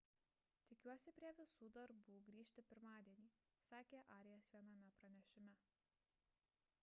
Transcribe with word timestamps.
tikiuosi 0.69 1.11
prie 1.17 1.29
visų 1.39 1.67
darbų 1.75 2.15
grįžti 2.29 2.63
pirmadienį– 2.71 3.27
sakė 3.67 4.01
arias 4.17 4.47
viename 4.55 4.93
pranešime 5.03 5.53